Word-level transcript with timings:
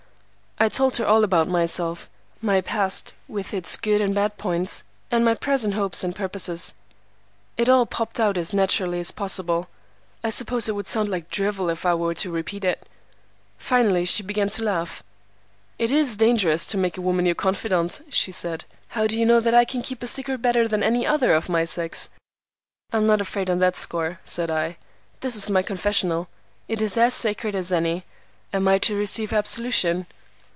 I 0.59 0.69
told 0.69 0.97
her 0.97 1.05
all 1.07 1.23
about 1.23 1.47
myself,—my 1.47 2.61
past, 2.61 3.15
with 3.27 3.51
its 3.51 3.75
good 3.77 3.99
and 3.99 4.13
bad 4.13 4.37
points, 4.37 4.83
and 5.09 5.25
my 5.25 5.33
present 5.33 5.73
hopes 5.73 6.03
and 6.03 6.15
purposes. 6.15 6.75
It 7.57 7.67
all 7.67 7.87
popped 7.87 8.19
out 8.19 8.37
as 8.37 8.53
naturally 8.53 8.99
as 8.99 9.09
possible. 9.09 9.69
I 10.23 10.29
suppose 10.29 10.69
it 10.69 10.75
would 10.75 10.85
sound 10.85 11.09
like 11.09 11.31
drivel 11.31 11.67
if 11.71 11.83
I 11.83 11.95
were 11.95 12.13
to 12.13 12.29
repeat 12.29 12.63
it. 12.63 12.87
Finally 13.57 14.05
she 14.05 14.21
began 14.21 14.49
to 14.49 14.61
laugh. 14.63 15.01
"'It 15.79 15.91
is 15.91 16.15
dangerous 16.15 16.63
to 16.67 16.77
make 16.77 16.95
a 16.95 17.01
woman 17.01 17.25
your 17.25 17.33
confidant,' 17.33 18.03
she 18.11 18.31
said. 18.31 18.65
'How 18.89 19.07
do 19.07 19.19
you 19.19 19.25
know 19.25 19.39
that 19.39 19.55
I 19.55 19.65
can 19.65 19.81
keep 19.81 20.03
a 20.03 20.05
secret 20.05 20.43
better 20.43 20.67
than 20.67 20.83
any 20.83 21.07
other 21.07 21.33
of 21.33 21.49
my 21.49 21.63
sex?' 21.63 22.07
"'I 22.93 22.97
am 22.97 23.07
not 23.07 23.19
afraid 23.19 23.49
on 23.49 23.57
that 23.59 23.75
score,' 23.75 24.19
said 24.23 24.51
I. 24.51 24.77
'This 25.21 25.35
is 25.37 25.49
my 25.49 25.63
confessional. 25.63 26.27
It 26.67 26.83
is 26.83 26.99
as 26.99 27.15
sacred 27.15 27.55
as 27.55 27.73
any. 27.73 28.03
Am 28.53 28.67
I 28.67 28.77
to 28.77 28.95
receive 28.95 29.33
absolution? 29.33 30.05